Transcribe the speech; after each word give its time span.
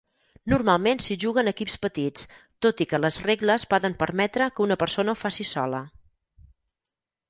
Normalment 0.53 1.03
s'hi 1.07 1.17
juga 1.23 1.41
en 1.43 1.51
equips 1.51 1.77
petits, 1.83 2.25
tot 2.67 2.83
i 2.87 2.89
que 2.95 3.03
les 3.03 3.21
regles 3.29 3.69
poden 3.77 3.99
permetre 4.03 4.51
que 4.57 4.67
una 4.69 4.83
persona 4.85 5.15
ho 5.17 5.21
faci 5.27 5.51
sola. 5.55 5.89